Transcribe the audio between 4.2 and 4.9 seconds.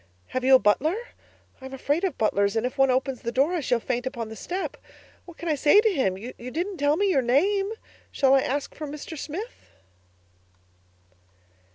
the step.